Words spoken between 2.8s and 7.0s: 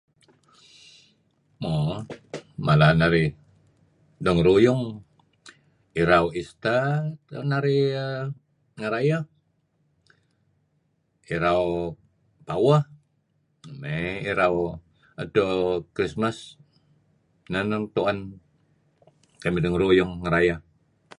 narih dengeruyung irau Easter